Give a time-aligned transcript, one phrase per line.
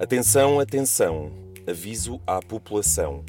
[0.00, 1.30] Atenção, atenção!
[1.68, 3.22] Aviso à população.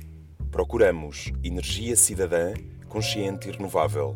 [0.50, 2.54] Procuramos energia cidadã,
[2.88, 4.16] consciente e renovável.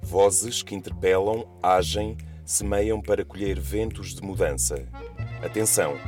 [0.00, 4.86] Vozes que interpelam, agem, semeiam para colher ventos de mudança.
[5.44, 5.98] Atenção!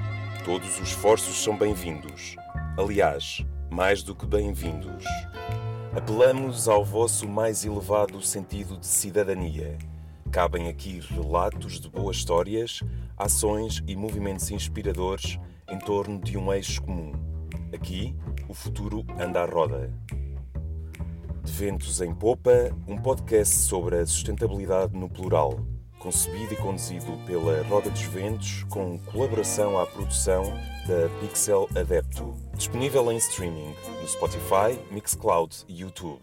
[0.44, 2.36] Todos os esforços são bem-vindos.
[2.78, 5.04] Aliás, mais do que bem-vindos.
[5.92, 9.76] Apelamos ao vosso mais elevado sentido de cidadania.
[10.30, 12.84] Cabem aqui relatos de boas histórias,
[13.16, 17.12] ações e movimentos inspiradores em torno de um eixo comum.
[17.74, 18.14] Aqui,
[18.48, 19.92] o futuro anda à roda.
[21.44, 25.60] De Ventos em Popa, um podcast sobre a sustentabilidade no plural,
[25.98, 30.42] concebido e conduzido pela Roda dos Ventos, com colaboração à produção
[30.86, 32.34] da Pixel Adepto.
[32.56, 36.22] Disponível em streaming no Spotify, Mixcloud e YouTube.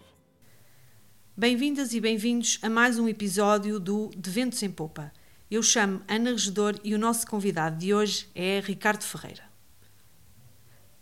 [1.38, 5.12] Bem-vindas e bem-vindos a mais um episódio do De Ventos em Popa.
[5.50, 9.44] Eu chamo Ana Regedor e o nosso convidado de hoje é Ricardo Ferreira.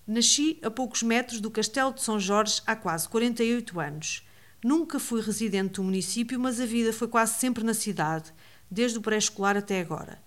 [0.06, 4.28] Nasci a poucos metros do Castelo de São Jorge há quase 48 anos.
[4.62, 8.34] Nunca fui residente do município, mas a vida foi quase sempre na cidade,
[8.70, 10.22] desde o pré-escolar até agora.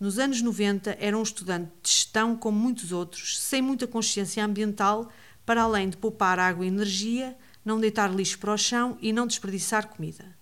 [0.00, 5.12] Nos anos 90 era um estudante de gestão como muitos outros, sem muita consciência ambiental,
[5.46, 9.28] para além de poupar água e energia, não deitar lixo para o chão e não
[9.28, 10.39] desperdiçar comida.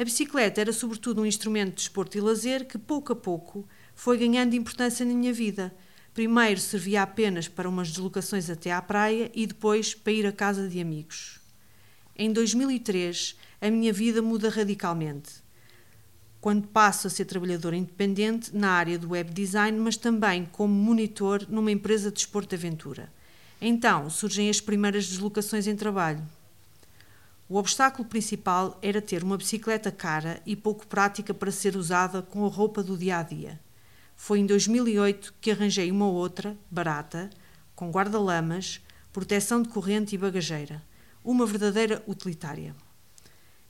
[0.00, 4.16] A bicicleta era sobretudo um instrumento de desporto e lazer que, pouco a pouco, foi
[4.16, 5.74] ganhando importância na minha vida.
[6.14, 10.66] Primeiro servia apenas para umas deslocações até à praia e depois para ir à casa
[10.66, 11.38] de amigos.
[12.16, 15.32] Em 2003, a minha vida muda radicalmente.
[16.40, 21.44] Quando passo a ser trabalhadora independente na área do web design, mas também como monitor
[21.46, 23.12] numa empresa de desporto de aventura.
[23.60, 26.26] Então surgem as primeiras deslocações em trabalho.
[27.50, 32.46] O obstáculo principal era ter uma bicicleta cara e pouco prática para ser usada com
[32.46, 33.58] a roupa do dia a dia.
[34.14, 37.28] Foi em 2008 que arranjei uma outra, barata,
[37.74, 38.80] com guarda-lamas,
[39.12, 40.80] proteção de corrente e bagageira.
[41.24, 42.72] Uma verdadeira utilitária.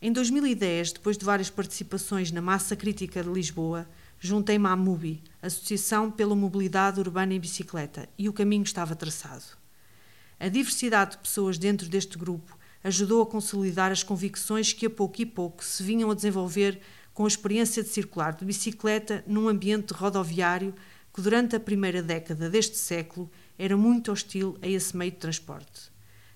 [0.03, 6.11] Em 2010, depois de várias participações na Massa Crítica de Lisboa, juntei-me à MUBI, Associação
[6.11, 9.59] pela Mobilidade Urbana em Bicicleta, e o caminho estava traçado.
[10.39, 15.21] A diversidade de pessoas dentro deste grupo ajudou a consolidar as convicções que a pouco
[15.21, 16.81] e pouco se vinham a desenvolver
[17.13, 20.75] com a experiência de circular de bicicleta num ambiente rodoviário
[21.13, 25.91] que durante a primeira década deste século era muito hostil a esse meio de transporte.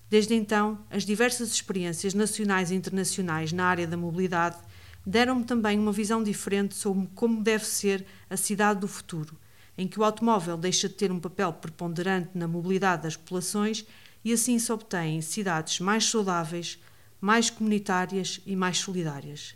[0.09, 4.57] Desde então, as diversas experiências nacionais e internacionais na área da mobilidade
[5.05, 9.35] deram-me também uma visão diferente sobre como deve ser a cidade do futuro,
[9.77, 13.85] em que o automóvel deixa de ter um papel preponderante na mobilidade das populações
[14.25, 16.79] e assim se obtêm cidades mais saudáveis,
[17.21, 19.55] mais comunitárias e mais solidárias.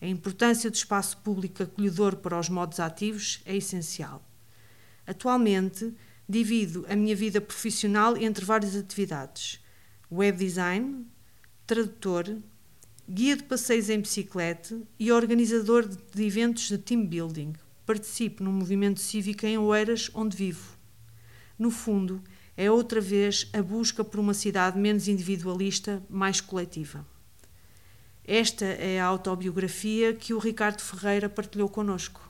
[0.00, 4.24] A importância do espaço público acolhedor para os modos ativos é essencial.
[5.04, 5.92] Atualmente,
[6.28, 9.60] divido a minha vida profissional entre várias atividades:
[10.10, 11.06] web design,
[11.66, 12.38] tradutor,
[13.08, 17.52] guia de passeios em bicicleta e organizador de eventos de team building.
[17.84, 20.76] Participo num movimento cívico em Oeiras, onde vivo.
[21.58, 22.22] No fundo,
[22.56, 27.04] é outra vez a busca por uma cidade menos individualista, mais coletiva.
[28.26, 32.20] Esta é a autobiografia que o Ricardo Ferreira partilhou connosco.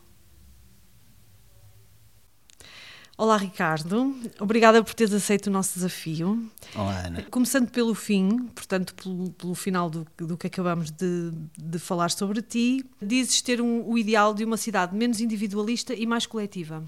[3.16, 4.12] Olá, Ricardo.
[4.40, 6.50] Obrigada por teres aceito o nosso desafio.
[6.74, 7.22] Olá, Ana.
[7.30, 12.42] Começando pelo fim, portanto, pelo, pelo final do, do, que acabamos de, de, falar sobre
[12.42, 16.82] ti, dizes ter um, o ideal de uma cidade menos individualista e mais coletiva.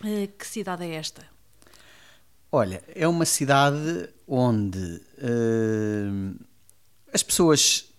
[0.00, 1.37] Uh, que cidade é esta?
[2.50, 6.34] Olha, é uma cidade onde uh,
[7.12, 7.92] as pessoas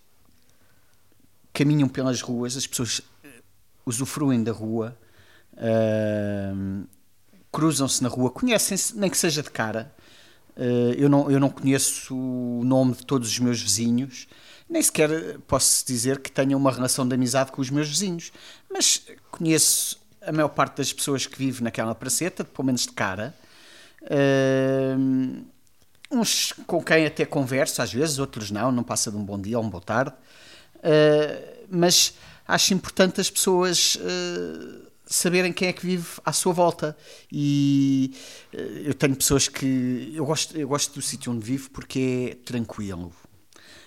[1.52, 3.00] caminham pelas ruas, as pessoas
[3.86, 4.98] usufruem da rua,
[5.54, 6.84] uh,
[7.52, 9.94] cruzam-se na rua, conhecem-se, nem que seja de cara.
[10.56, 14.26] Uh, eu, não, eu não conheço o nome de todos os meus vizinhos,
[14.68, 18.32] nem sequer posso dizer que tenha uma relação de amizade com os meus vizinhos,
[18.68, 23.32] mas conheço a maior parte das pessoas que vivem naquela praceta, pelo menos de cara.
[24.02, 25.44] Uh,
[26.10, 29.58] uns com quem até converso às vezes, outros não, não passa de um bom dia
[29.58, 30.12] ou um boa tarde.
[30.76, 32.14] Uh, mas
[32.48, 36.96] acho importante as pessoas uh, saberem quem é que vive à sua volta.
[37.30, 38.12] E
[38.52, 40.12] uh, eu tenho pessoas que.
[40.14, 43.12] Eu gosto, eu gosto do sítio onde vivo porque é tranquilo.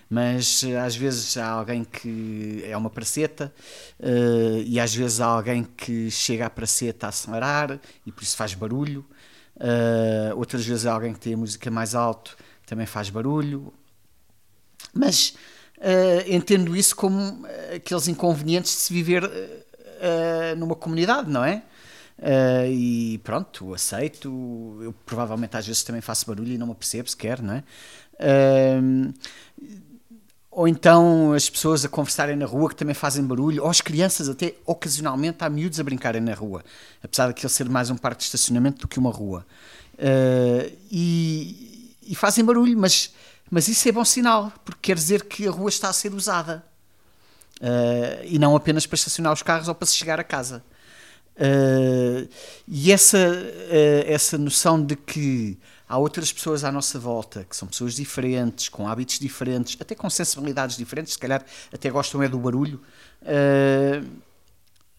[0.09, 3.51] Mas às vezes há alguém que é uma praceta
[4.63, 8.53] e às vezes há alguém que chega à praceta a acelerar e por isso faz
[8.53, 9.03] barulho.
[9.55, 12.35] Uh, outras vezes alguém que tem a música mais alto
[12.65, 13.73] também faz barulho.
[14.93, 15.35] Mas
[15.77, 17.45] uh, entendo isso como
[17.75, 21.63] aqueles inconvenientes de se viver uh, numa comunidade, não é?
[22.69, 24.79] E pronto, aceito.
[24.81, 27.63] Eu provavelmente às vezes também faço barulho e não me percebo sequer, não é?
[30.55, 34.29] Ou então as pessoas a conversarem na rua que também fazem barulho, ou as crianças
[34.29, 36.63] até ocasionalmente há miúdos a brincarem na rua,
[37.03, 39.45] apesar daquilo ser mais um parque de estacionamento do que uma rua.
[39.95, 43.13] Uh, e, e, fazem barulho, mas,
[43.49, 46.63] mas isso é bom sinal, porque quer dizer que a rua está a ser usada.
[47.59, 50.63] Uh, e não apenas para estacionar os carros ou para se chegar a casa.
[51.35, 52.29] Uh,
[52.67, 53.17] e essa,
[54.05, 55.57] essa noção de que
[55.87, 60.09] há outras pessoas à nossa volta que são pessoas diferentes, com hábitos diferentes, até com
[60.09, 62.81] sensibilidades diferentes, se calhar até gostam é do barulho,
[63.21, 64.07] uh,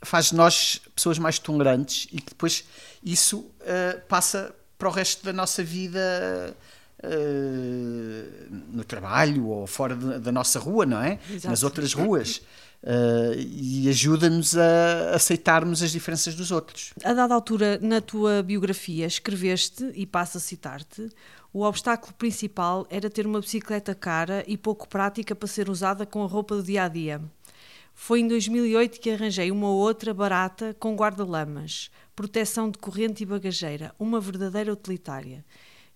[0.03, 2.65] faz de nós pessoas mais tolerantes e que depois
[3.03, 6.55] isso uh, passa para o resto da nossa vida
[7.03, 11.19] uh, no trabalho ou fora de, da nossa rua, não é?
[11.31, 11.49] Exato.
[11.49, 12.43] Nas outras ruas.
[12.85, 16.93] Uh, e ajuda-nos a aceitarmos as diferenças dos outros.
[17.03, 21.09] A dada altura, na tua biografia, escreveste, e passo a citar-te,
[21.51, 26.23] o obstáculo principal era ter uma bicicleta cara e pouco prática para ser usada com
[26.23, 27.23] a roupa do dia a dia.
[27.95, 33.95] Foi em 2008 que arranjei uma outra barata com guarda-lamas, proteção de corrente e bagageira,
[33.99, 35.43] uma verdadeira utilitária.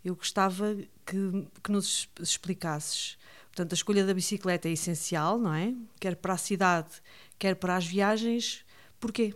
[0.02, 0.75] Eu gostava
[1.05, 3.19] que, que nos explicasses
[3.58, 5.75] Portanto, a escolha da bicicleta é essencial, não é?
[5.99, 6.90] Quer para a cidade,
[7.37, 8.64] quer para as viagens.
[9.00, 9.34] Porquê?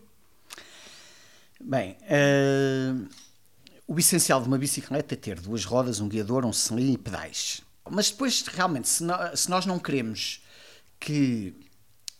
[1.60, 3.08] Bem, uh,
[3.84, 7.62] o essencial de uma bicicleta é ter duas rodas, um guiador, um selim e pedais.
[7.90, 10.40] Mas depois, realmente, se, no, se nós não queremos
[11.00, 11.56] que,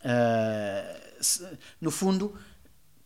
[0.00, 1.46] uh, se,
[1.80, 2.36] no fundo,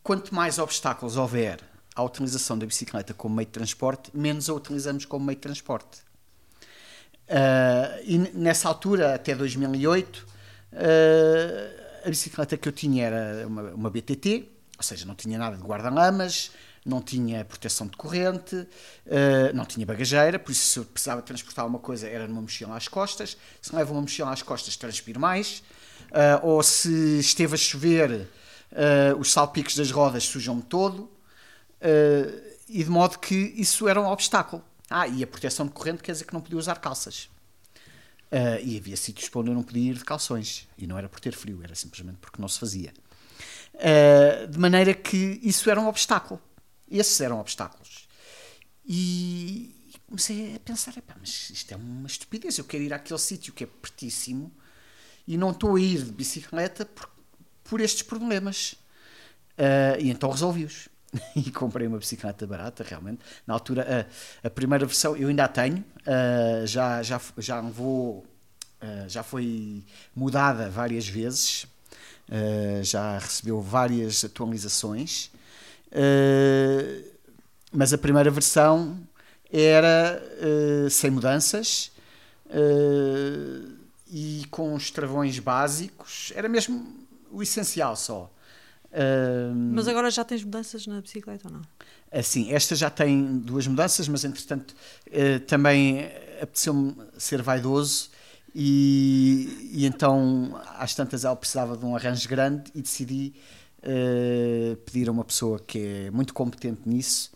[0.01, 1.59] quanto mais obstáculos houver
[1.95, 6.07] à utilização da bicicleta como meio de transporte, menos a utilizamos como meio de transporte.
[7.27, 10.25] Uh, e nessa altura, até 2008, uh,
[10.73, 15.57] ah, a bicicleta que eu tinha era uma, uma BTT, ou seja, não tinha nada
[15.57, 16.51] de guarda-lamas,
[16.85, 21.67] não tinha proteção de corrente, uh, não tinha bagageira, por isso se eu precisava transportar
[21.67, 23.35] uma coisa era numa mochila às costas.
[23.61, 25.61] Se não leva uma mochila às costas, transpiro mais.
[26.09, 31.11] Uh, ou se esteve a chover, uh, os salpicos das rodas sujam-me todo.
[32.69, 34.63] e de modo que isso era um obstáculo.
[34.89, 37.29] Ah, e a proteção de corrente quer dizer que não podia usar calças.
[38.31, 40.67] Uh, e havia sítios para onde eu não podia ir de calções.
[40.77, 42.93] E não era por ter frio, era simplesmente porque não se fazia.
[43.73, 46.41] Uh, de maneira que isso era um obstáculo.
[46.89, 48.07] Esses eram obstáculos.
[48.85, 49.73] E,
[50.07, 52.57] comecei a pensar: mas isto é uma estupidez.
[52.57, 54.51] Eu quero ir àquele sítio que é pertíssimo
[55.27, 57.09] e não estou a ir de bicicleta por,
[57.63, 58.73] por estes problemas.
[59.57, 60.87] Uh, e então resolvi-os.
[61.35, 63.19] e comprei uma bicicleta barata, realmente.
[63.45, 64.07] Na altura,
[64.43, 68.25] a, a primeira versão eu ainda a tenho, uh, já, já, já vou.
[68.79, 69.83] Uh, já foi
[70.15, 71.63] mudada várias vezes,
[72.29, 75.31] uh, já recebeu várias atualizações,
[77.71, 78.99] mas a primeira versão
[79.51, 80.21] era
[80.91, 81.91] sem mudanças
[84.11, 88.31] e com os travões básicos, era mesmo o essencial só.
[89.73, 91.61] Mas agora já tens mudanças na bicicleta ou não?
[92.11, 94.73] Assim, esta já tem duas mudanças, mas entretanto
[95.07, 96.05] uh, também
[96.41, 98.09] apeteceu-me ser vaidoso
[98.55, 103.33] e, e, então às tantas ela precisava de um arranjo grande e decidi
[103.79, 107.31] uh, pedir a uma pessoa que é muito competente nisso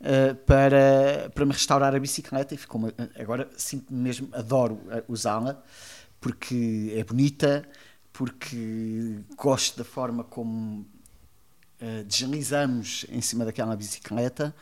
[0.00, 5.62] uh, para, para me restaurar a bicicleta e ficou uma, agora sinto mesmo, adoro usá-la
[6.22, 7.68] porque é bonita,
[8.12, 10.86] porque gosto da forma como
[11.82, 14.54] uh, deslizamos em cima daquela bicicleta.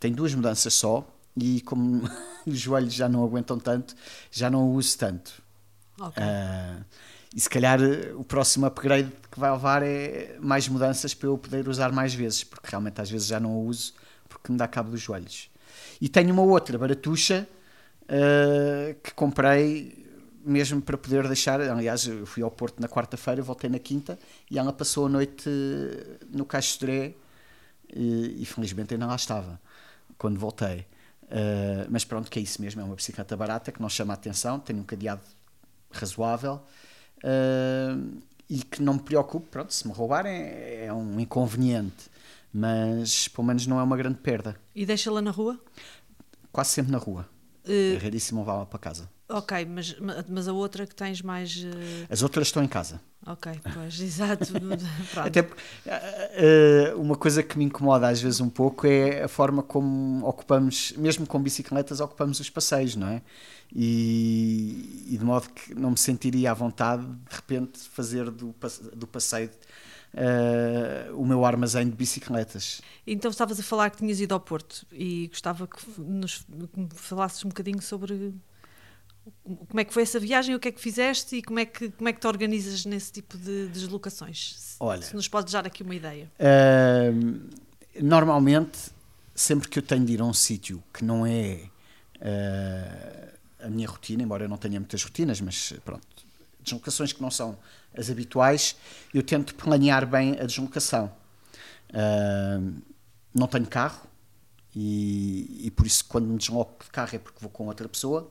[0.00, 2.02] Tem duas mudanças só e como
[2.46, 3.94] os joelhos já não aguentam tanto,
[4.30, 5.42] já não o uso tanto.
[6.00, 6.22] Okay.
[6.22, 6.84] Uh,
[7.34, 7.78] e se calhar
[8.16, 12.44] o próximo upgrade que vai levar é mais mudanças para eu poder usar mais vezes,
[12.44, 13.94] porque realmente às vezes já não o uso
[14.28, 15.50] porque me dá cabo dos joelhos.
[16.00, 17.46] E tenho uma outra baratuxa
[18.02, 20.01] uh, que comprei
[20.44, 21.60] mesmo para poder deixar.
[21.60, 24.18] Aliás, eu fui ao Porto na quarta-feira, voltei na quinta
[24.50, 25.48] e ela passou a noite
[26.30, 27.14] no Caixo de
[27.94, 29.60] e, e felizmente ainda lá estava
[30.16, 30.86] quando voltei.
[31.24, 34.14] Uh, mas pronto, que é isso mesmo, é uma bicicleta barata que não chama a
[34.14, 35.22] atenção, tem um cadeado
[35.90, 36.60] razoável
[37.24, 42.10] uh, e que não me preocupe, pronto, se me roubarem é, é um inconveniente,
[42.52, 44.56] mas pelo menos não é uma grande perda.
[44.74, 45.58] E deixa-la na rua?
[46.52, 47.26] Quase sempre na rua.
[47.66, 47.96] Uh...
[47.96, 49.08] É raríssimo levá-la para casa.
[49.32, 49.96] Ok, mas,
[50.28, 51.56] mas a outra que tens mais.
[51.56, 52.06] Uh...
[52.10, 53.00] As outras estão em casa.
[53.26, 54.52] Ok, pois, exato.
[55.16, 59.62] Até porque, uh, uma coisa que me incomoda às vezes um pouco é a forma
[59.62, 63.22] como ocupamos, mesmo com bicicletas, ocupamos os passeios, não é?
[63.74, 68.54] E, e de modo que não me sentiria à vontade de repente fazer do,
[68.94, 69.50] do passeio
[70.14, 72.82] uh, o meu armazém de bicicletas.
[73.06, 76.88] Então estavas a falar que tinhas ido ao Porto e gostava que nos que me
[76.94, 78.34] falasses um bocadinho sobre
[79.44, 81.90] como é que foi essa viagem, o que é que fizeste e como é que,
[81.90, 84.76] como é que te organizas nesse tipo de, de deslocações?
[84.80, 86.30] Olha, se nos podes dar aqui uma ideia.
[86.38, 87.48] Uh,
[88.00, 88.90] normalmente,
[89.34, 91.60] sempre que eu tenho de ir a um sítio que não é
[92.16, 96.06] uh, a minha rotina, embora eu não tenha muitas rotinas, mas pronto,
[96.60, 97.56] deslocações que não são
[97.96, 98.76] as habituais,
[99.12, 101.12] eu tento planear bem a deslocação.
[101.90, 102.74] Uh,
[103.34, 104.06] não tenho carro
[104.74, 108.30] e, e, por isso quando me desloco de carro é porque vou com outra pessoa.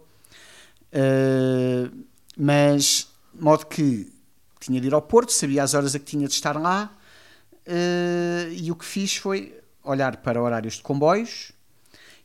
[0.92, 2.06] Uh,
[2.38, 4.12] mas, modo que
[4.60, 6.96] tinha de ir ao Porto, sabia as horas a que tinha de estar lá
[7.68, 11.52] uh, e o que fiz foi olhar para horários de comboios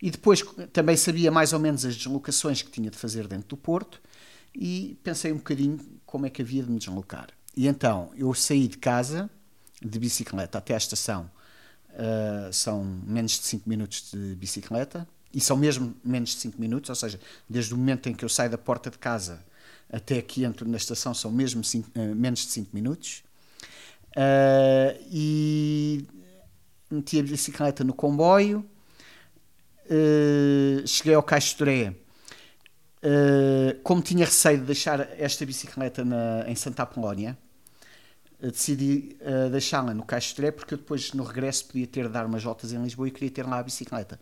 [0.01, 0.43] e depois
[0.73, 4.01] também sabia mais ou menos as deslocações que tinha de fazer dentro do Porto
[4.55, 7.29] e pensei um bocadinho como é que havia de me deslocar.
[7.57, 9.31] E então eu saí de casa
[9.81, 11.31] de bicicleta até à estação,
[11.91, 16.89] uh, são menos de 5 minutos de bicicleta, e são mesmo menos de 5 minutos,
[16.89, 19.45] ou seja, desde o momento em que eu saio da porta de casa
[19.93, 23.23] até que entro na estação são mesmo cinco, uh, menos de 5 minutos.
[24.13, 26.07] Uh, e
[26.91, 28.65] meti a bicicleta no comboio,
[29.91, 31.95] uh, cheguei ao Caixo Toré.
[33.85, 37.37] como tinha receio de deixar esta bicicleta na, em Santa Apolónia,
[38.41, 42.27] decidi uh, deixá-la no Caixo Toré porque eu depois no regresso podia ter de dar
[42.27, 44.21] umas voltas em Lisboa e queria ter lá a bicicleta.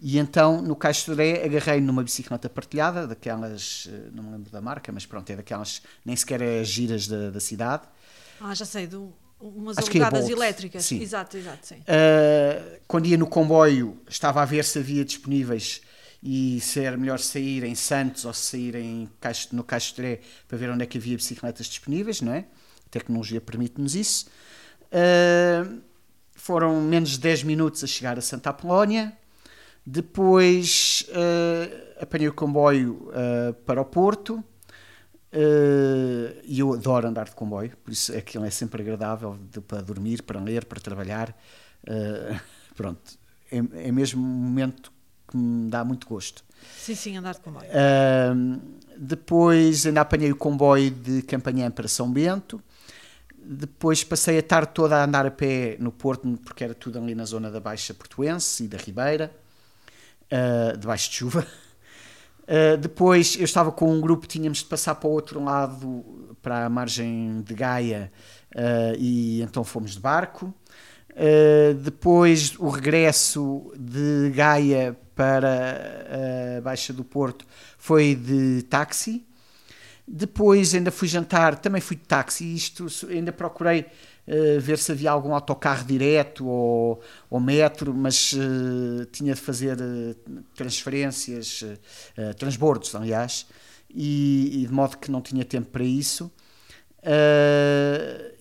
[0.00, 4.60] E então, no Caixo Toré, agarrei numa bicicleta partilhada, daquelas, eh, não me lembro da
[4.60, 7.84] marca, mas pronto, é daquelas, nem sequer é as giras da, da cidade.
[8.40, 10.84] Ah, já sei, do, umas Acho alugadas é elétricas.
[10.84, 11.00] Sim.
[11.00, 11.76] Exato, exato, sim.
[11.76, 15.80] Uh, quando ia no comboio, estava a ver se havia disponíveis
[16.22, 20.58] e se era melhor sair em Santos ou sair em Caixo, no Caixo Toré para
[20.58, 22.46] ver onde é que havia bicicletas disponíveis, não é?
[22.94, 24.26] Tecnologia permite-nos isso.
[24.86, 25.80] Uh,
[26.34, 29.16] foram menos de 10 minutos a chegar a Santa Apolónia
[29.86, 34.42] depois uh, apanhei o comboio uh, para o Porto
[36.44, 40.22] e eu adoro andar de comboio, por isso aquilo é sempre agradável de, para dormir,
[40.22, 41.36] para ler, para trabalhar.
[42.76, 43.18] pronto,
[43.50, 44.92] é, é mesmo um momento
[45.26, 46.44] que me dá muito gosto.
[46.78, 47.66] Sim, sim, andar de comboio.
[48.96, 52.62] depois ainda apanhei o comboio de Campanhã para São Bento.
[53.46, 57.14] Depois passei a tarde toda a andar a pé no Porto, porque era tudo ali
[57.14, 59.30] na zona da Baixa Portuense e da Ribeira
[60.24, 61.46] uh, debaixo de chuva.
[62.42, 66.66] Uh, depois eu estava com um grupo, tínhamos de passar para o outro lado, para
[66.66, 68.10] a margem de Gaia,
[68.54, 70.52] uh, e então fomos de barco.
[71.10, 77.44] Uh, depois o regresso de Gaia para a Baixa do Porto
[77.78, 79.24] foi de táxi.
[80.06, 82.54] Depois ainda fui jantar, também fui de táxi.
[82.54, 89.06] Isto ainda procurei uh, ver se havia algum autocarro direto ou, ou metro, mas uh,
[89.06, 91.64] tinha de fazer uh, transferências,
[92.36, 93.46] transbordos, aliás,
[93.88, 96.30] e, e, de modo que não tinha tempo para isso.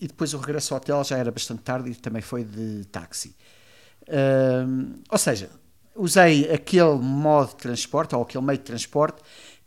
[0.01, 3.35] e depois o regresso ao hotel já era bastante tarde e também foi de táxi.
[5.09, 5.49] ou seja,
[5.95, 9.21] usei aquele modo de transporte ou aquele meio de transporte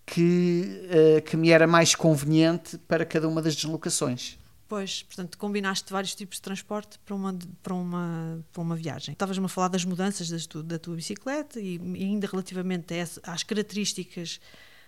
[0.07, 0.81] que,
[1.27, 4.39] que me era mais conveniente para cada uma das deslocações.
[4.69, 9.13] Pois, portanto, combinaste vários tipos de transporte para uma, para uma, para uma viagem.
[9.13, 13.21] Estavas-me a falar das mudanças das tu, da tua bicicleta e, e ainda relativamente essa,
[13.25, 14.41] às características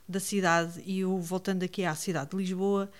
[0.08, 2.90] da cidade, e eu voltando aqui à cidade de Lisboa,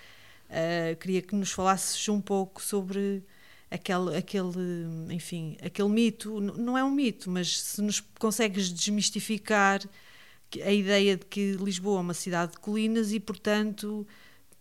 [0.51, 3.25] uh, queria que nos falasses um pouco sobre
[3.71, 4.53] aquele, aquele,
[5.11, 9.81] enfim, aquele mito, não é um mito, mas se nos consegues desmistificar
[10.63, 14.07] a ideia de que Lisboa é uma cidade de colinas e, portanto,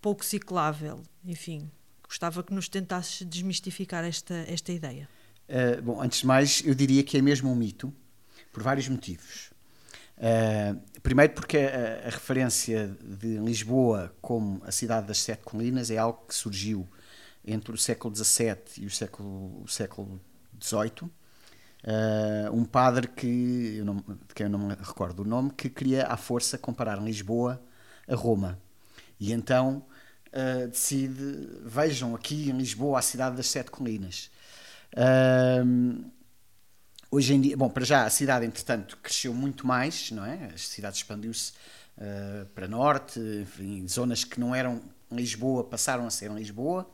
[0.02, 1.70] pouco ciclável, enfim.
[2.04, 5.10] Gostava que nos tentasses desmistificar esta, esta ideia.
[5.48, 7.94] Uh, bom, antes de mais, eu diria que é mesmo um mito,
[8.52, 9.52] por vários motivos.
[10.18, 15.98] Uh, primeiro, porque a, a, referência de Lisboa como a cidade das sete colinas é
[15.98, 16.88] algo que surgiu
[17.46, 20.20] entre o século XVII e o século, o século
[20.62, 21.10] XVIII.
[21.88, 26.06] Uh, um padre que, não, de quem eu não me recordo o nome, que queria
[26.06, 27.64] à força comparar Lisboa
[28.06, 28.60] a Roma.
[29.18, 29.86] E então
[30.28, 34.30] uh, decide, vejam aqui em Lisboa a cidade das sete colinas.
[34.94, 36.04] Uh,
[37.10, 40.52] hoje em dia, bom, para já a cidade, entretanto, cresceu muito mais, não é?
[40.54, 41.54] A cidade expandiu-se
[41.98, 46.86] uh, para norte, enfim, zonas que não eram Lisboa passaram a ser Lisboa.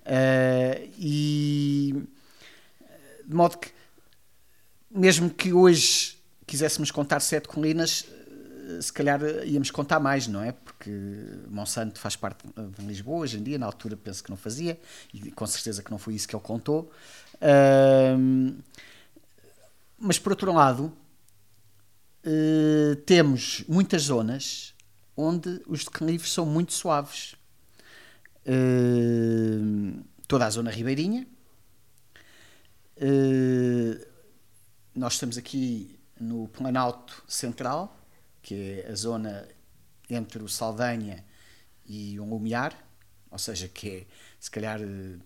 [0.00, 2.06] Uh, e
[3.26, 3.79] de modo que,
[4.90, 8.06] mesmo que hoje quiséssemos contar sete colinas,
[8.80, 10.52] se calhar íamos contar mais, não é?
[10.52, 10.90] Porque
[11.48, 14.78] Monsanto faz parte de Lisboa hoje em dia, na altura penso que não fazia,
[15.12, 16.90] e com certeza que não foi isso que ele contou.
[19.98, 20.92] Mas por outro lado,
[22.24, 24.74] uh, temos muitas zonas
[25.16, 27.34] onde os declives são muito suaves.
[28.46, 31.26] Uh, toda a zona ribeirinha.
[34.94, 37.96] Nós estamos aqui no Planalto Central,
[38.42, 39.48] que é a zona
[40.08, 41.24] entre o Saldanha
[41.86, 42.74] e o Lumiar,
[43.30, 44.06] ou seja, que é
[44.38, 44.80] se calhar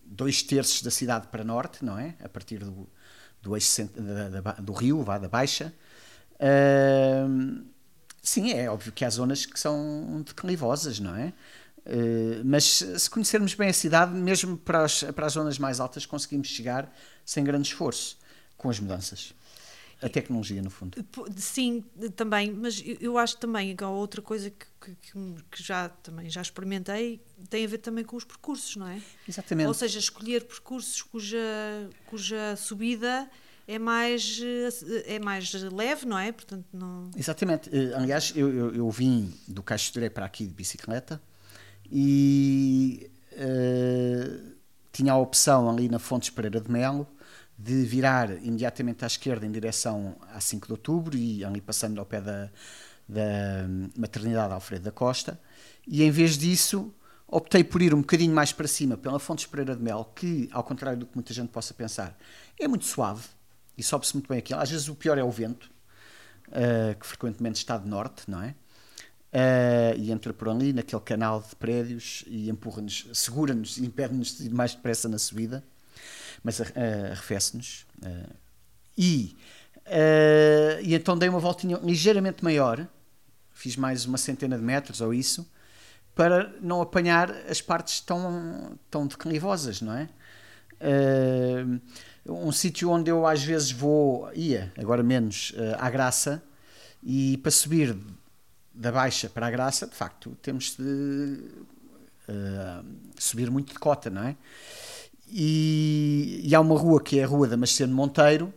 [0.05, 2.15] dois terços da cidade para norte, não é?
[2.23, 2.87] A partir do,
[3.41, 5.73] do, eixo, da, da, do rio, vá, da Baixa.
[6.35, 7.65] Uh,
[8.23, 11.33] sim, é óbvio que há zonas que são declivosas, não é?
[11.87, 12.65] Uh, mas
[12.97, 16.93] se conhecermos bem a cidade, mesmo para as, para as zonas mais altas, conseguimos chegar
[17.25, 18.19] sem grande esforço
[18.57, 19.33] com as mudanças.
[20.05, 21.03] A tecnologia, no fundo.
[21.37, 21.83] Sim,
[22.15, 25.13] também, mas eu acho também outra coisa que, que,
[25.51, 29.01] que, já, também já experimentei, tem a ver também com os percursos, não é?
[29.27, 29.67] Exatamente.
[29.67, 31.39] Ou seja, escolher percursos cuja,
[32.07, 33.31] cuja subida
[33.67, 34.41] é mais,
[35.07, 36.33] é mais leve, não é?
[36.33, 37.11] Portanto, não...
[37.17, 37.71] Exatamente.
[37.73, 41.21] Eh, aliás, eu, eu, eu vim do Caixo para aqui de bicicleta
[41.91, 44.55] e uh,
[44.93, 47.07] tinha a opção ali na Fontes Pereira de Melo
[47.57, 52.07] de virar imediatamente à esquerda em direção a 5 de outubro e ali passando ao
[52.07, 52.51] pé da,
[53.09, 55.41] da maternidade Alfredo da Costa.
[55.87, 56.93] E em vez disso
[57.27, 60.63] optei por ir um bocadinho mais para cima pela Fontes Pereira de Mel que ao
[60.63, 62.17] contrário do que muita gente possa pensar
[62.59, 63.25] é muito suave
[63.77, 64.61] e sobe-se muito bem aquilo.
[64.61, 65.71] Às vezes o pior é o vento
[66.49, 68.55] uh, que frequentemente está de norte não é?
[69.33, 74.47] Uh, e entra por ali naquele canal de prédios e empurra-nos, segura-nos e impede-nos de
[74.47, 75.65] ir mais depressa na subida
[76.45, 76.65] mas uh,
[77.11, 77.87] arrefece-nos.
[78.03, 78.35] Uh,
[78.97, 79.37] e,
[79.87, 82.87] uh, e então dei uma voltinha ligeiramente maior,
[83.53, 85.51] fiz mais uma centena de metros ou isso,
[86.15, 90.09] para não apanhar as partes tão, tão declivosas, não é?
[92.25, 96.41] Um sítio onde eu às vezes vou, ia, agora menos, à graça,
[97.03, 97.97] e para subir
[98.73, 101.51] da baixa para a graça, de facto, temos de
[102.29, 102.85] uh,
[103.17, 104.37] subir muito de cota, não é?
[105.29, 108.53] E, e, há uma rua que é a Rua da Maceno Monteiro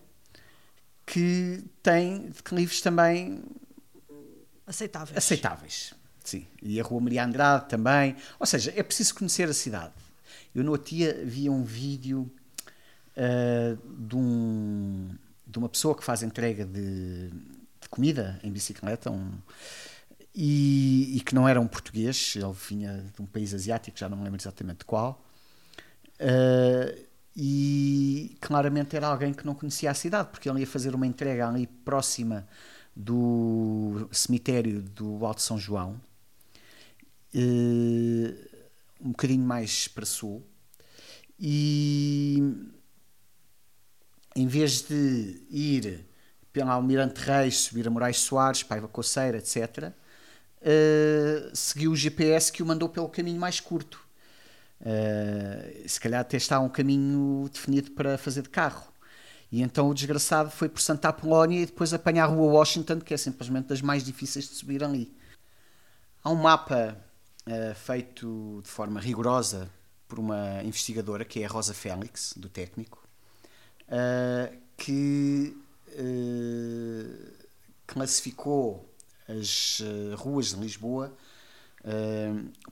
[1.05, 3.41] que tem declives também
[4.65, 5.17] aceitáveis.
[5.17, 5.93] aceitáveis.
[6.23, 6.45] Sim.
[6.61, 8.15] E a Rua Maria Andrade também.
[8.37, 9.93] Ou seja, é preciso conhecer a cidade.
[10.53, 12.29] Eu no outro dia vi um vídeo
[13.15, 15.09] uh, de, um,
[15.45, 19.31] de uma pessoa que faz entrega de, de comida em bicicleta um,
[20.35, 24.17] e, e, que não era um português, ele vinha de um país asiático, já não
[24.17, 25.26] me lembro exatamente qual
[26.19, 31.05] Uh, e claramente era alguém que não conhecia a cidade, porque ele ia fazer uma
[31.05, 32.47] entrega ali próxima
[32.95, 36.01] do cemitério do Alto São João,
[37.35, 38.59] uh,
[38.99, 40.43] um bocadinho mais para sul,
[41.39, 42.41] e
[44.35, 46.07] em vez de ir
[46.51, 49.93] pela Almirante Reis, subir a Moraes Soares, Paiva Coceira, etc., uh,
[50.61, 54.06] eh, seguiu o GPS que o mandou pelo caminho mais curto
[54.79, 58.87] Uh, se calhar até está um caminho definido para fazer de carro.
[59.51, 63.13] E então o desgraçado foi por Santa Apolónia e depois apanhar a Rua Washington, que
[63.13, 65.15] é simplesmente das mais difíceis de subir ali.
[66.23, 66.97] Há um mapa
[67.47, 69.69] uh, feito de forma rigorosa
[70.07, 73.05] por uma investigadora, que é a Rosa Félix, do técnico,
[73.83, 75.55] uh, que
[77.87, 78.93] classificou
[79.27, 79.81] as
[80.15, 81.11] ruas de Lisboa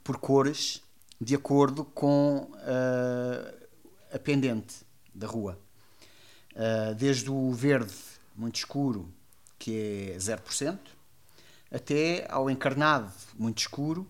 [0.03, 0.84] por cores
[1.19, 3.67] de acordo com uh,
[4.13, 5.59] a pendente da rua.
[6.53, 7.93] Uh, desde o verde
[8.35, 9.13] muito escuro,
[9.57, 10.79] que é 0%,
[11.71, 14.07] até ao encarnado muito escuro,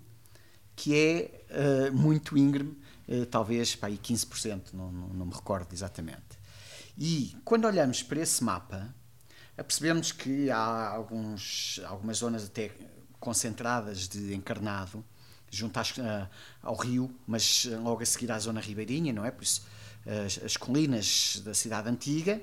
[0.76, 1.46] que é
[1.90, 2.78] uh, muito íngreme,
[3.30, 6.40] talvez para aí 15%, não, não, não me recordo exatamente.
[6.98, 8.94] E quando olhamos para esse mapa,
[9.56, 12.72] percebemos que há alguns, algumas zonas até
[13.20, 15.06] concentradas de encarnado
[15.56, 16.28] junto às, uh,
[16.62, 19.32] ao rio, mas eh, logo a seguir à zona ribeirinha, não é?
[19.32, 19.66] Por isso,
[20.26, 22.42] as, as colinas da cidade antiga.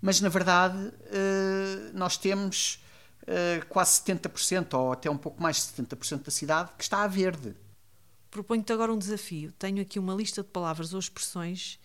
[0.00, 2.84] Mas, na verdade, uh, nós temos
[3.22, 7.06] uh, quase 70%, ou até um pouco mais de 70% da cidade que está a
[7.06, 7.56] verde.
[8.30, 9.52] Proponho-te agora um desafio.
[9.52, 11.78] Tenho aqui uma lista de palavras ou expressões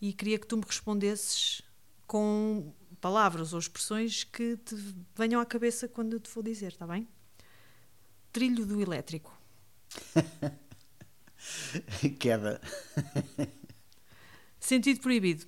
[0.00, 1.62] e queria que tu me respondesses
[2.06, 4.74] com palavras ou expressões que te
[5.14, 7.06] venham à cabeça quando eu te vou dizer, está bem?
[8.32, 9.39] Trilho do elétrico.
[12.18, 12.60] Queda.
[14.58, 15.46] Sentido proibido.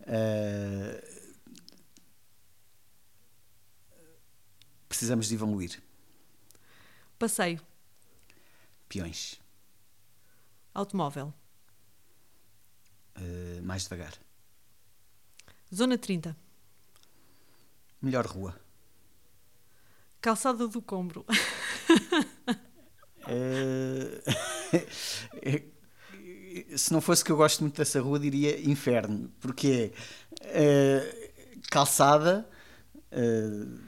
[0.00, 1.00] Uh,
[4.88, 5.82] precisamos de evoluir?
[7.18, 7.60] Passeio.
[8.88, 9.40] Peões.
[10.74, 11.32] Automóvel.
[13.16, 14.12] Uh, mais devagar.
[15.74, 16.36] Zona 30.
[18.02, 18.63] Melhor rua.
[20.24, 21.26] Calçada do Combro.
[23.28, 24.22] Uh,
[26.78, 29.92] se não fosse que eu gosto muito dessa rua, diria inferno, porque
[30.40, 31.02] é
[31.54, 32.48] uh, calçada,
[33.12, 33.78] uh,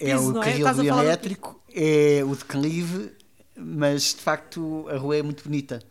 [0.00, 1.02] é o carril é?
[1.02, 3.12] elétrico, é o declive,
[3.54, 5.82] mas de facto a rua é muito bonita.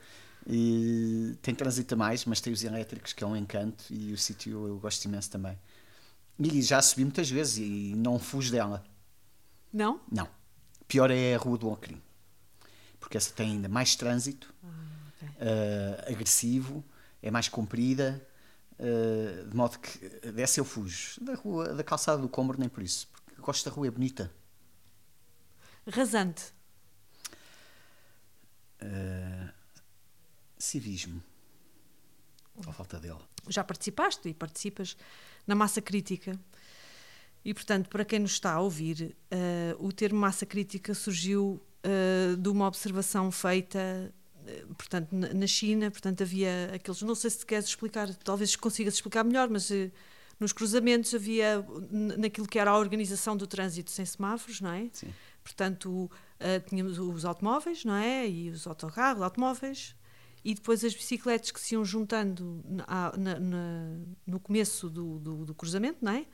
[0.48, 4.18] E tem trânsito a mais, mas tem os elétricos, que é um encanto, e o
[4.18, 5.56] sítio eu gosto imenso também.
[6.40, 8.84] E já subi muitas vezes e não fujo dela.
[9.78, 10.02] Não?
[10.12, 10.28] Não.
[10.88, 12.02] Pior é a Rua do Alcrim.
[13.00, 14.68] Porque essa tem ainda mais trânsito, ah,
[15.16, 15.28] okay.
[15.30, 16.84] uh, agressivo,
[17.22, 18.28] é mais comprida,
[18.80, 20.00] uh, de modo que
[20.32, 21.24] dessa eu fujo.
[21.24, 24.34] Da, rua, da calçada do Combro, nem por isso, porque gosto da rua, é bonita.
[25.86, 26.52] Rasante.
[28.82, 29.54] Uh,
[30.58, 31.22] civismo.
[32.66, 33.20] A falta dele.
[33.48, 34.98] Já participaste e participas
[35.46, 36.38] na massa crítica.
[37.48, 42.36] E, portanto, para quem nos está a ouvir, uh, o termo massa crítica surgiu uh,
[42.36, 45.90] de uma observação feita, uh, portanto, na, na, China.
[45.90, 47.02] Portanto, havia aqueles.
[47.04, 49.72] Não sei se queres explicar, talvez consigas explicar melhor, mas
[50.38, 51.66] nos cruzamentos havia
[52.18, 54.90] naquilo que era a organização do trânsito sem semáforos, não é?
[54.92, 55.08] Sim.
[55.42, 56.12] Portanto,
[56.68, 58.28] tínhamos os automóveis, não é?
[58.28, 59.96] E os autocarros, automóveis,
[60.44, 65.46] e depois as bicicletas que se iam juntando na, na, na, no começo do, do,
[65.46, 66.26] do, cruzamento, não é?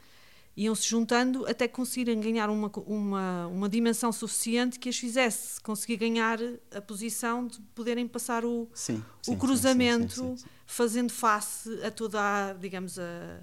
[0.55, 6.37] Iam-se juntando até conseguirem ganhar uma, uma, uma dimensão suficiente que as fizesse conseguir ganhar
[6.71, 12.19] a posição de poderem passar o, sim, o sim, cruzamento sim, fazendo face a toda
[12.21, 13.39] a, digamos, a,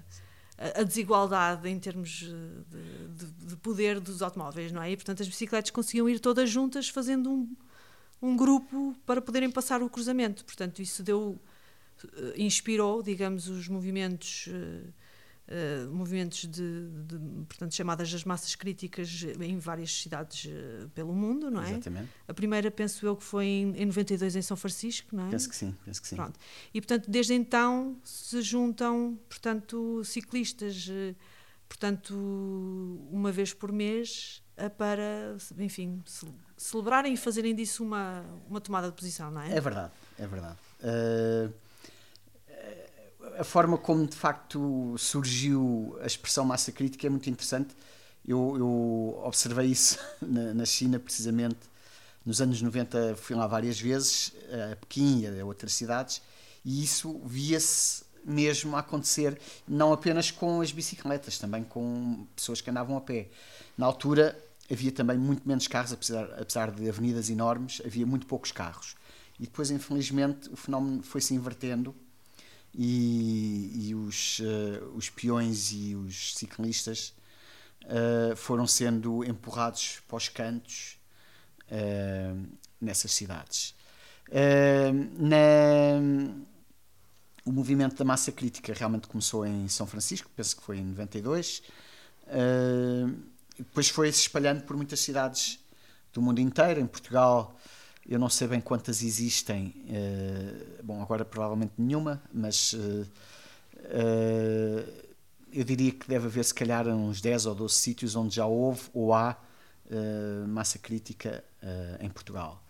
[0.75, 2.29] a desigualdade em termos de,
[3.09, 4.91] de, de, poder dos automóveis, não é?
[4.91, 7.55] E, portanto, as bicicletas conseguiam ir todas juntas fazendo um,
[8.21, 10.45] um grupo para poderem passar o cruzamento.
[10.45, 11.37] Portanto, isso deu,
[12.13, 14.47] eh, inspirou, digamos, os movimentos,
[15.51, 21.51] uh, movimentos de, de, portanto, chamadas as massas críticas em várias cidades uh, pelo mundo,
[21.51, 21.71] não é?
[21.71, 22.09] Exatamente.
[22.27, 25.29] A primeira, penso eu, que foi em, em 92 em São Francisco, não é?
[25.31, 26.15] Penso que sim, penso que sim.
[26.15, 26.39] Pronto.
[26.73, 31.15] E, portanto, desde então se juntam, portanto, ciclistas, uh,
[31.67, 32.15] portanto,
[33.11, 34.41] uma vez por mês
[34.77, 36.03] para, enfim,
[36.55, 39.55] celebrarem e fazerem disso uma, uma tomada de posição, não é?
[39.55, 40.57] É verdade, é verdade.
[40.79, 41.51] Uh,
[43.37, 47.75] a forma como de facto surgiu a expressão massa crítica é muito interessante.
[48.27, 51.59] Eu, eu observei isso na, na, China, precisamente.
[52.25, 54.31] Nos anos 90 fui lá várias vezes,
[54.71, 56.21] a Pequim e a outras cidades,
[56.63, 62.95] e isso via-se mesmo acontecer, não apenas com as bicicletas, também com pessoas que andavam
[62.95, 63.29] a pé.
[63.75, 64.37] Na altura,
[64.71, 68.95] havia também muito menos carros, apesar, apesar de avenidas enormes, havia muito poucos carros.
[69.39, 71.95] E depois, infelizmente, o fenómeno foi-se invertendo
[72.73, 77.13] e, e os, uh, os peões e os ciclistas
[77.83, 80.97] uh, foram sendo empurrados para os cantos
[81.67, 82.47] uh,
[82.79, 83.75] nessas cidades.
[85.17, 85.37] Na,
[87.43, 91.63] o movimento da massa crítica realmente começou em São Francisco, penso que foi em 92.
[92.27, 93.17] Uh,
[93.57, 95.59] depois foi se espalhando por muitas cidades
[96.13, 96.79] do mundo inteiro.
[96.79, 97.59] Em Portugal,
[98.07, 103.07] eu não sei bem quantas existem, uh, bom, agora provavelmente nenhuma, mas uh,
[103.77, 105.11] uh,
[105.53, 108.81] eu diria que deve haver se calhar uns 10 ou 12 sítios onde já houve
[108.93, 109.37] ou há
[110.47, 111.43] massa crítica
[111.99, 112.63] em Portugal.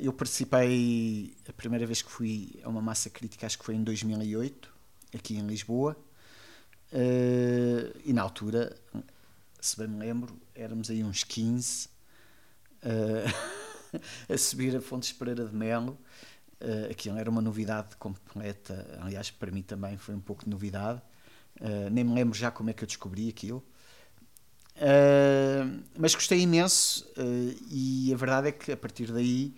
[0.00, 3.84] eu participei, a primeira vez que fui a uma massa crítica, acho que foi em
[3.84, 4.68] 2008,
[5.14, 5.96] aqui em Lisboa,
[8.04, 8.76] e na altura
[9.64, 11.88] se bem me lembro, éramos aí uns 15
[12.82, 13.54] uh,
[14.28, 15.98] a subir a Fontes Pereira de Melo.
[16.60, 21.00] Uh, aquilo era uma novidade completa, aliás, para mim também foi um pouco de novidade.
[21.60, 23.62] Uh, nem me lembro já como é que eu descobri aquilo.
[24.76, 27.06] Uh, mas gostei imenso
[27.70, 29.54] e a verdade é que a partir daí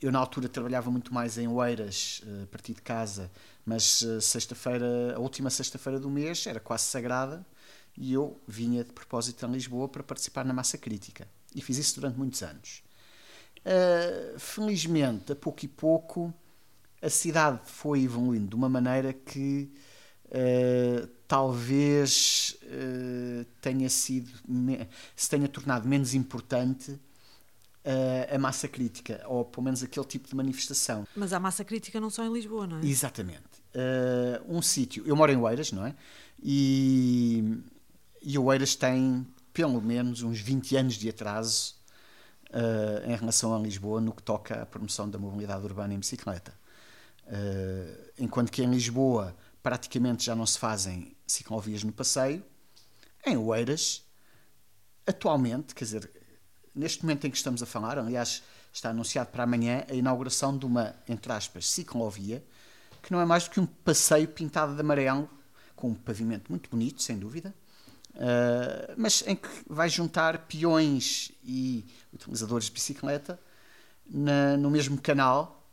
[0.00, 3.30] eu na altura trabalhava muito mais em Oeiras, a partir de casa,
[3.64, 7.44] mas sexta-feira, a última sexta-feira do mês era quase sagrada
[7.96, 11.26] e eu vinha de propósito a Lisboa para participar na massa crítica.
[11.54, 12.82] E fiz isso durante muitos anos.
[13.58, 16.32] Uh, felizmente, a pouco e pouco,
[17.02, 19.70] a cidade foi evoluindo de uma maneira que
[20.26, 24.30] uh, talvez uh, tenha sido
[25.16, 26.98] se tenha tornado menos importante
[28.30, 31.06] a massa crítica, ou pelo menos aquele tipo de manifestação.
[31.16, 32.84] Mas a massa crítica não só em Lisboa, não é?
[32.84, 33.62] Exatamente.
[34.46, 35.94] um sítio, eu moro em Oeiras, não é?
[36.42, 37.42] E
[38.22, 39.26] e Oeiras tem
[39.58, 41.74] pelo menos uns 20 anos de atraso
[42.50, 46.54] uh, em relação a Lisboa no que toca à promoção da mobilidade urbana em bicicleta.
[47.26, 52.44] Uh, enquanto que em Lisboa praticamente já não se fazem ciclovias no passeio,
[53.26, 54.04] em Oeiras,
[55.04, 56.10] atualmente, quer dizer,
[56.72, 60.66] neste momento em que estamos a falar, aliás, está anunciado para amanhã a inauguração de
[60.66, 62.44] uma, entre aspas, ciclovia,
[63.02, 65.28] que não é mais do que um passeio pintado de amarelo,
[65.74, 67.52] com um pavimento muito bonito, sem dúvida,
[68.18, 73.40] uh, mas em que vai juntar peões e utilizadores de bicicleta
[74.08, 75.66] na, no mesmo canal,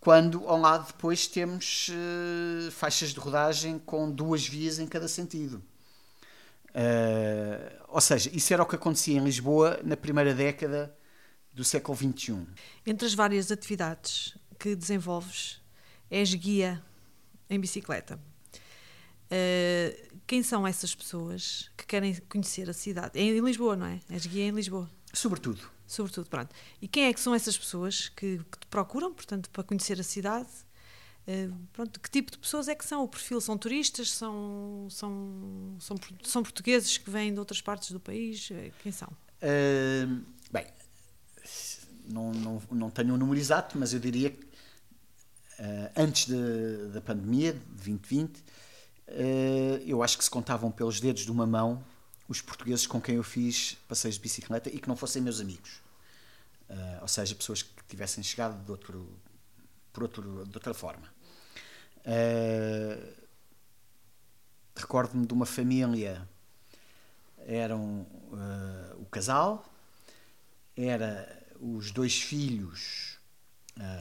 [0.00, 5.62] quando ao lado depois temos uh, faixas de rodagem com duas vias em cada sentido.
[6.70, 10.96] Uh, ou seja, isso era o que acontecia em Lisboa na primeira década
[11.52, 12.46] do século XXI.
[12.86, 15.60] Entre as várias atividades que desenvolves,
[16.10, 16.82] és guia
[17.50, 18.18] em bicicleta.
[19.32, 23.18] Uh, quem são essas pessoas que querem conhecer a cidade?
[23.18, 23.98] É em Lisboa, não é?
[24.10, 24.90] És guia em Lisboa.
[25.12, 25.60] Sobretudo.
[25.86, 26.54] Sobretudo, pronto.
[26.80, 30.02] E quem é que são essas pessoas que, que te procuram, portanto, para conhecer a
[30.02, 30.48] cidade?
[31.26, 33.02] Uh, pronto, que tipo de pessoas é que são?
[33.04, 34.10] O perfil são turistas?
[34.10, 38.50] São, são, são, são portugueses que vêm de outras partes do país?
[38.50, 39.08] Eh, quem são?
[39.42, 40.66] Uh, bem,
[42.06, 47.00] não, não, não tenho um número exato, mas eu diria que uh, antes de, da
[47.00, 48.42] pandemia de 2020, uh,
[49.86, 51.84] eu acho que se contavam pelos dedos de uma mão
[52.28, 55.82] os portugueses com quem eu fiz passeios de bicicleta e que não fossem meus amigos.
[56.68, 59.20] Uh, ou seja, pessoas que tivessem chegado de, outro,
[59.92, 61.12] por outro, de outra forma.
[64.74, 66.26] Recordo-me de uma família,
[67.46, 68.06] eram
[68.98, 69.64] o casal,
[70.74, 73.18] era os dois filhos,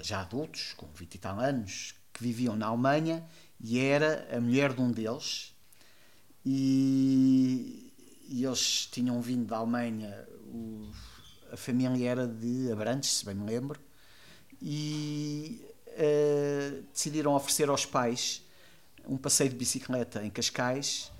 [0.01, 3.23] já adultos, com 20 e tal anos, que viviam na Alemanha,
[3.63, 5.55] e era a mulher de um deles.
[6.45, 7.93] E,
[8.27, 10.89] e eles tinham vindo da Alemanha, o,
[11.51, 13.79] a família era de Abrantes, se bem me lembro,
[14.61, 18.43] e uh, decidiram oferecer aos pais
[19.05, 21.11] um passeio de bicicleta em Cascais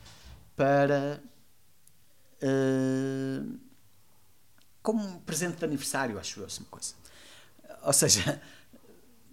[0.56, 1.22] para.
[2.42, 3.60] Uh,
[4.82, 6.96] como um presente de aniversário, acho eu, uma coisa.
[7.84, 8.42] Ou seja,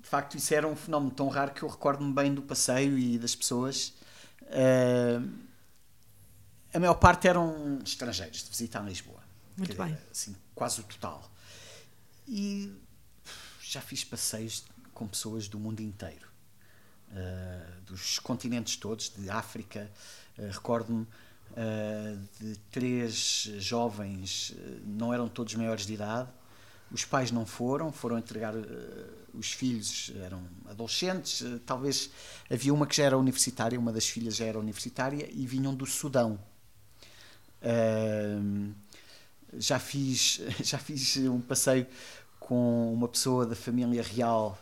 [0.09, 3.19] de facto, isso era um fenómeno tão raro que eu recordo-me bem do passeio e
[3.19, 3.93] das pessoas.
[4.45, 5.31] Uh,
[6.73, 9.23] a maior parte eram estrangeiros de visita a Lisboa.
[9.55, 9.99] Muito bem.
[10.11, 11.31] Assim, quase o total.
[12.27, 12.75] E
[13.61, 16.27] já fiz passeios com pessoas do mundo inteiro.
[17.11, 19.93] Uh, dos continentes todos, de África.
[20.39, 21.07] Uh, Recordo-me
[22.41, 26.31] de três jovens, não eram todos maiores de idade,
[26.91, 28.65] os pais não foram, foram entregar uh,
[29.35, 32.11] os filhos, eram adolescentes, talvez
[32.51, 35.87] havia uma que já era universitária, uma das filhas já era universitária e vinham do
[35.87, 36.39] Sudão.
[39.55, 41.87] já fiz já fiz um passeio
[42.39, 44.59] com uma pessoa da família real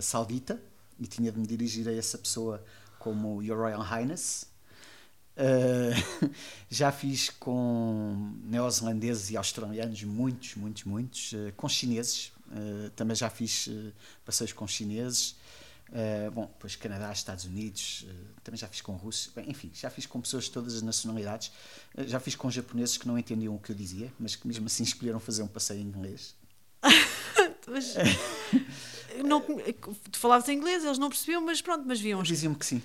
[0.00, 0.60] saudita
[0.98, 2.64] e tinha de me dirigir a essa pessoa
[2.98, 4.51] como Your Royal Highness
[5.42, 6.30] Uh,
[6.70, 11.32] já fiz com neozelandeses e australianos, muitos, muitos, muitos.
[11.32, 13.68] Uh, com chineses, uh, também já fiz
[14.24, 15.34] passeios com chineses.
[16.32, 18.06] bom, depois Canadá, Estados Unidos,
[18.44, 19.32] também já fiz com russos.
[19.34, 21.50] Bem, enfim, já fiz com pessoas de todas as nacionalidades.
[22.06, 24.84] já fiz com japoneses que não entendiam o que eu dizia, mas que mesmo assim
[24.84, 26.36] escolheram fazer um passeio em inglês.
[27.66, 27.94] mas,
[29.24, 32.22] não, tu falavas em inglês, eles não percebiam, mas pronto, mas viam.
[32.22, 32.82] Diziam-me que sim.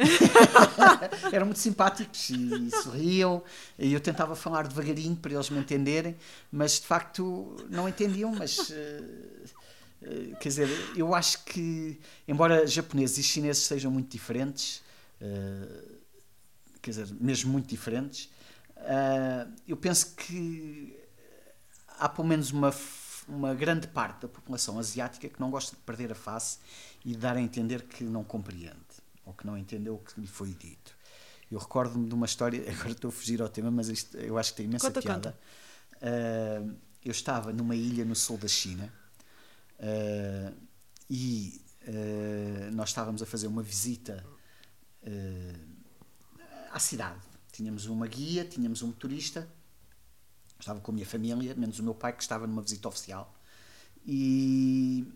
[1.32, 3.42] eram muito simpáticos e, sorriam
[3.78, 6.16] e eu tentava falar devagarinho para eles me entenderem
[6.50, 8.72] mas de facto não entendiam mas uh,
[10.02, 14.82] uh, quer dizer eu acho que embora japoneses e chineses sejam muito diferentes
[15.20, 15.98] uh,
[16.80, 18.30] quer dizer mesmo muito diferentes
[19.68, 20.98] eu penso que
[21.98, 22.74] há pelo menos uma
[23.28, 26.58] uma grande parte da população asiática que não gosta de perder a face
[27.04, 28.99] e de dar a entender que não compreende
[29.30, 30.96] ou que não entendeu o que lhe foi dito.
[31.50, 34.50] Eu recordo-me de uma história, agora estou a fugir ao tema, mas isto, eu acho
[34.50, 35.38] que tem imensa conta, piada.
[35.94, 36.70] Conta.
[36.70, 38.92] Uh, eu estava numa ilha no sul da China
[39.78, 40.54] uh,
[41.08, 44.24] e uh, nós estávamos a fazer uma visita
[46.70, 47.20] à cidade.
[47.52, 49.48] Tínhamos uma guia, tínhamos um motorista,
[50.58, 53.34] estava com a minha família, menos o meu pai que estava numa visita oficial.
[54.06, 55.06] E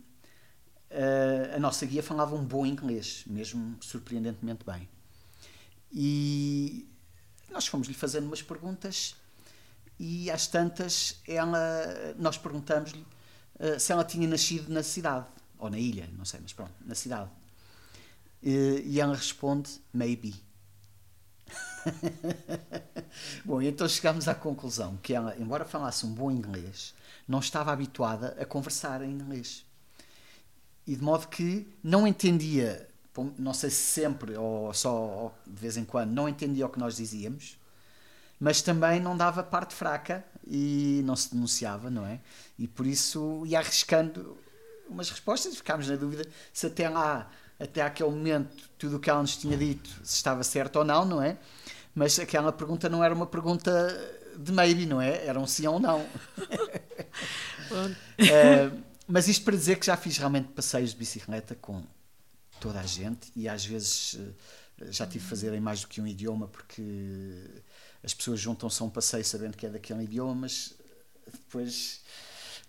[1.55, 4.89] a nossa guia falava um bom inglês, mesmo surpreendentemente bem.
[5.93, 6.89] E
[7.51, 9.15] nós fomos-lhe fazendo umas perguntas
[9.99, 13.07] e às tantas ela, nós perguntamos-lhe
[13.61, 15.27] uh, se ela tinha nascido na cidade,
[15.59, 17.31] ou na ilha, não sei, mas pronto, na cidade.
[18.43, 20.35] Uh, e ela responde, maybe.
[23.45, 26.95] Bom, então chegámos à conclusão que ela, embora falasse um bom inglês,
[27.29, 29.65] não estava habituada a conversar em inglês.
[30.87, 32.89] E de modo que não entendia,
[33.39, 36.97] não sei se sempre ou só de vez em quando, não entendia o que nós
[36.97, 37.59] dizíamos,
[38.39, 42.21] mas também não dava parte fraca e não se denunciava, não é?
[42.59, 44.37] E por isso ia arriscando
[44.89, 49.09] umas respostas e ficámos na dúvida se até lá, até aquele momento, tudo o que
[49.09, 51.39] ela nos tinha dito se estava certo ou não, não é?
[51.95, 53.71] Mas aquela pergunta não era uma pergunta
[54.37, 55.25] de maybe, não é?
[55.25, 56.01] Era um sim ou não.
[57.71, 61.83] uh, mas isto para dizer que já fiz realmente passeios de bicicleta com
[62.61, 64.19] toda a gente e às vezes
[64.81, 66.83] eh, já tive de fazer em mais do que um idioma porque
[68.03, 70.75] as pessoas juntam-se a um passeio sabendo que é daquele idioma, mas
[71.31, 72.03] depois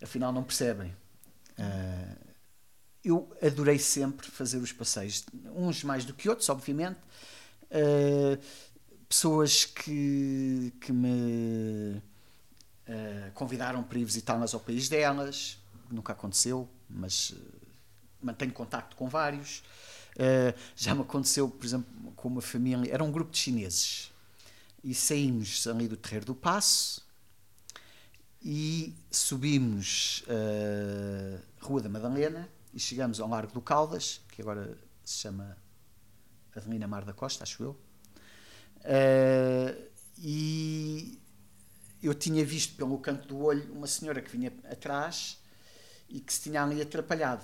[0.02, 0.96] afinal não percebem.
[1.58, 2.36] Uh,
[3.04, 5.24] eu adorei sempre fazer os passeios,
[5.56, 7.00] uns mais do que outros, obviamente.
[7.66, 8.42] Uh,
[9.08, 12.02] pessoas que, que me
[12.88, 15.60] uh, convidaram para ir visitá-las ao país delas,
[15.92, 17.36] nunca aconteceu, mas uh,
[18.22, 19.60] mantenho contacto com vários.
[20.16, 24.12] Uh, já me aconteceu, por exemplo, com uma família, era um grupo de chineses,
[24.84, 27.04] e saímos ali do Terreiro do Passo
[28.42, 35.18] e subimos a Rua da Madalena e chegamos ao Largo do Caldas, que agora se
[35.18, 35.58] chama
[36.56, 37.86] Avenida Mar da Costa, acho eu
[38.86, 41.20] Uh, e
[42.04, 45.40] eu tinha visto pelo canto do olho uma senhora que vinha atrás
[46.10, 47.44] e que se tinha ali atrapalhado.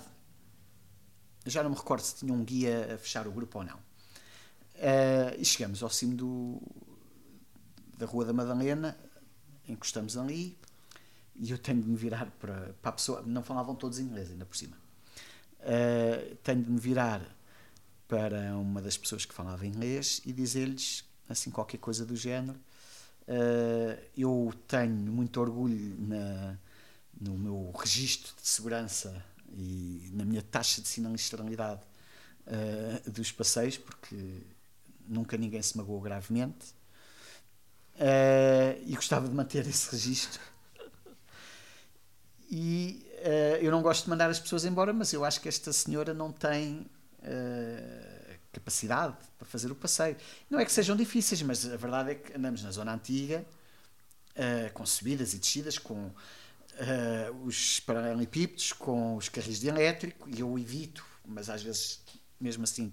[1.44, 3.76] Já não me recordo se tinha um guia a fechar o grupo ou não.
[3.76, 6.62] Uh, e chegamos ao cimo do,
[7.98, 8.96] da Rua da Madalena,
[9.68, 10.58] encostamos ali
[11.36, 13.22] e eu tenho de me virar para, para a pessoa.
[13.26, 14.76] Não falavam todos inglês, ainda por cima.
[15.60, 17.22] Uh, tenho de me virar
[18.06, 22.58] para uma das pessoas que falava inglês e dizer-lhes assim qualquer coisa do género.
[23.22, 26.58] Uh, eu tenho muito orgulho na,
[27.20, 31.82] no meu registro de segurança e na minha taxa de sinistralidade
[32.46, 34.16] uh, dos passeios, porque
[35.06, 36.74] nunca ninguém se magoou gravemente.
[37.94, 40.40] Uh, e gostava de manter esse registro.
[42.50, 43.06] E
[43.62, 46.30] eu não gosto de mandar as pessoas embora, mas eu acho que esta senhora não
[46.32, 46.84] tem
[48.52, 50.16] capacidade para fazer o passeio.
[50.50, 53.44] Não é que sejam difíceis, mas a verdade é que andamos na zona antiga,
[54.36, 56.10] uh, com subidas e descidas, com
[56.74, 62.00] uh, os paralelepípedos, com os carris de elétrico, e eu evito, mas às vezes
[62.40, 62.92] mesmo assim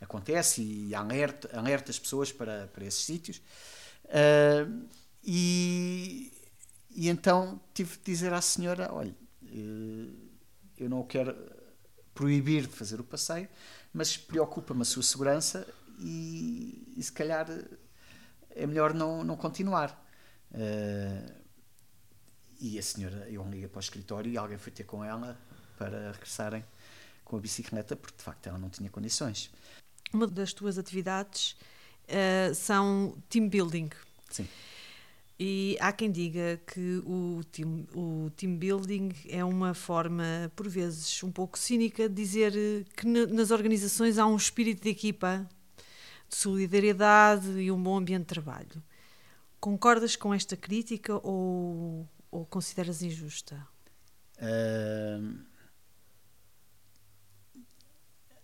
[0.00, 3.40] acontece e alerta, alerta as pessoas para, para esses sítios.
[4.06, 4.88] Uh,
[5.22, 6.32] e,
[6.90, 9.14] e então tive de dizer à senhora: olha,
[10.78, 11.36] eu não quero
[12.14, 13.48] proibir de fazer o passeio,
[13.92, 15.66] mas preocupa-me a sua segurança
[15.98, 17.46] e, e, se calhar
[18.50, 20.06] é melhor não, não continuar.
[20.52, 21.39] Uh,
[22.60, 25.38] e a senhora, eu liga para o escritório e alguém foi ter com ela
[25.78, 26.62] para regressarem
[27.24, 29.50] com a bicicleta, porque de facto ela não tinha condições.
[30.12, 31.56] Uma das tuas atividades
[32.04, 33.88] uh, são team building.
[34.28, 34.46] Sim.
[35.42, 41.22] E há quem diga que o team, o team building é uma forma, por vezes,
[41.22, 42.52] um pouco cínica de dizer
[42.94, 45.48] que nas organizações há um espírito de equipa,
[46.28, 48.82] de solidariedade e um bom ambiente de trabalho.
[49.58, 53.66] Concordas com esta crítica ou, ou consideras injusta?
[54.36, 55.38] Uh,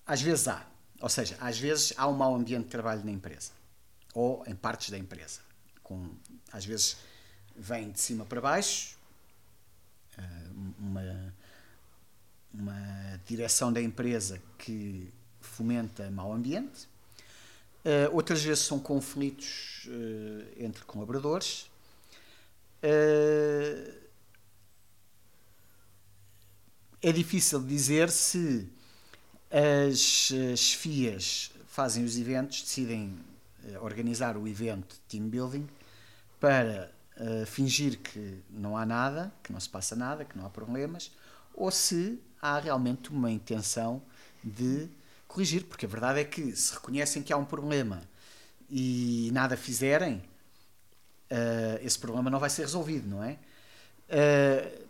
[0.06, 0.66] às vezes há.
[1.00, 3.52] Ou seja, às vezes há um mau ambiente de trabalho na empresa
[4.14, 5.46] ou em partes da empresa
[5.86, 6.08] com,
[6.50, 6.96] às vezes
[7.54, 8.98] vem de cima para baixo,
[10.18, 10.22] eh,
[10.80, 11.34] uma,
[12.52, 16.88] uma direção da empresa que fomenta mau ambiente.
[17.84, 21.70] Uh, outras vezes são conflitos uh, entre colaboradores.
[22.86, 23.96] Uh,
[27.02, 28.68] é difícil dizer se
[29.90, 29.98] as
[30.56, 33.16] chefias fazem os eventos, decidem
[33.80, 35.66] organizar o evento team building
[36.40, 40.50] para uh, fingir que não há nada, que não se passa nada, que não há
[40.50, 41.10] problemas,
[41.54, 44.02] ou se há realmente uma intenção
[44.42, 44.88] de
[45.26, 48.02] corrigir, porque a verdade é que se reconhecem que há um problema
[48.70, 50.22] e nada fizerem,
[51.30, 53.38] uh, esse problema não vai ser resolvido, não é?
[54.08, 54.86] Uh,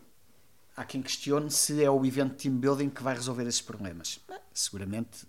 [0.77, 4.21] há quem questione se é o evento team building que vai resolver esses problemas.
[4.53, 5.25] seguramente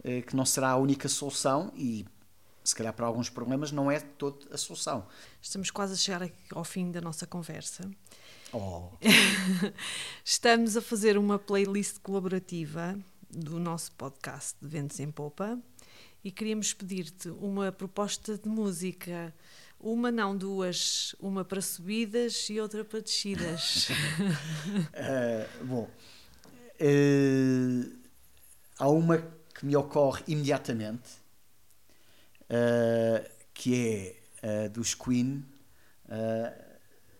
[0.00, 2.06] uh, que não será a única solução e
[2.62, 5.06] se calhar para alguns problemas não é toda a solução.
[5.40, 7.90] Estamos quase a chegar ao fim da nossa conversa.
[8.52, 8.90] Oh.
[10.24, 12.98] Estamos a fazer uma playlist colaborativa
[13.30, 15.58] do nosso podcast de Ventos em Popa
[16.22, 19.34] e queríamos pedir-te uma proposta de música
[19.82, 21.16] Uma, não, duas.
[21.18, 23.88] Uma para subidas e outra para descidas.
[23.88, 25.90] uh, bom,
[26.80, 27.98] uh,
[28.78, 29.18] há uma
[29.54, 31.08] que me ocorre imediatamente,
[32.44, 35.44] uh, que é dos Queen.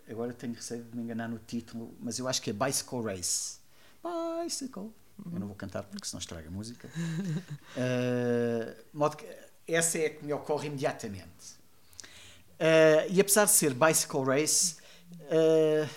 [0.09, 3.59] agora tenho receio de me enganar no título, mas eu acho que é Bicycle Race.
[4.45, 4.91] Bicycle.
[5.33, 6.91] Eu não vou cantar porque senão estraga a música.
[8.93, 9.27] modo que,
[9.67, 11.60] essa é a que me ocorre imediatamente.
[12.61, 14.77] Uh, e apesar de ser Bicycle Race,
[15.33, 15.89] uh,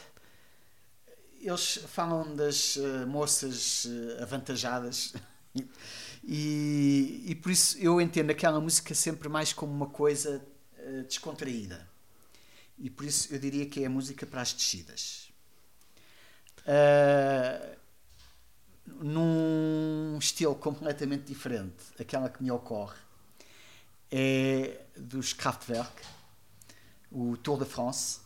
[1.41, 3.85] eles falam das uh, moças
[4.21, 5.13] avantajadas
[6.23, 10.41] e, e, por isso eu entendo aquela música sempre mais como uma coisa
[11.07, 11.85] descontraída.
[12.79, 15.31] E por isso eu diria que é a música para as descidas.
[18.85, 22.97] num estilo completamente diferente, aquela que me ocorre
[24.09, 26.03] é dos Kraftwerk
[27.13, 28.19] o Tour de France,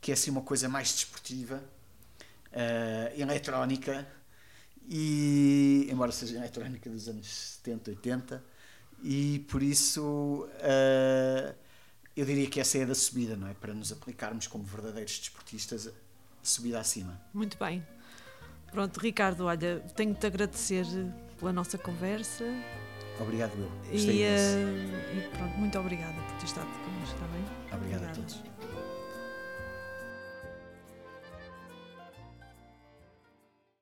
[0.00, 1.62] que é assim uma coisa mais desportiva,
[2.52, 4.06] uh, eletrónica,
[4.86, 8.44] e embora seja eletrónica dos anos 70, 80,
[9.02, 11.54] e por isso uh,
[12.16, 13.54] eu diria que essa é a da subida, não é?
[13.54, 15.92] Para nos aplicarmos como verdadeiros desportistas, a
[16.42, 17.20] subida acima.
[17.32, 17.84] Muito bem.
[18.70, 20.84] Pronto, Ricardo, olha, tenho-te agradecer
[21.38, 22.44] pela nossa conversa.
[23.20, 23.68] Obrigado, eu.
[23.92, 27.44] E, uh, e, pronto, muito obrigada por ter estado connosco, está bem?
[27.72, 28.53] Obrigado.